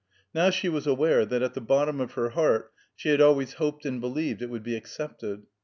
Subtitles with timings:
[0.33, 3.85] Now she was aware that at the bottom of her heart she had always hoped
[3.85, 5.43] and believed it would be accepted.